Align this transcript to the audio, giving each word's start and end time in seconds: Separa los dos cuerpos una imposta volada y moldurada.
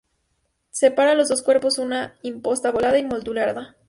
Separa 0.71 1.13
los 1.13 1.29
dos 1.29 1.43
cuerpos 1.43 1.77
una 1.77 2.15
imposta 2.23 2.71
volada 2.71 2.97
y 2.97 3.03
moldurada. 3.05 3.77